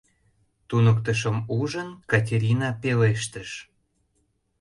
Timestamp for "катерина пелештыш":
2.11-3.49